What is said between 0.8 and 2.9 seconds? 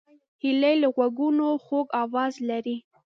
له غوږونو خوږ آواز لري